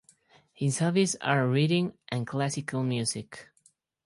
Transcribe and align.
His 0.51 0.79
hobbies 0.79 1.13
are 1.17 1.47
reading 1.47 1.93
and 2.09 2.25
classical 2.25 2.81
music. 2.81 3.49